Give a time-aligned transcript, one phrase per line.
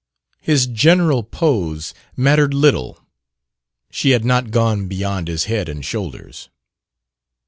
[0.39, 2.97] His general pose mattered little:
[3.91, 6.49] she had not gone beyond his head and shoulders.